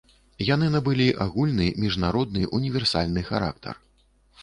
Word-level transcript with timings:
Яны 0.45 0.69
набылі 0.75 1.07
агульны, 1.27 1.69
міжнародны, 1.85 2.49
універсальны 2.61 3.29
характар. 3.33 3.75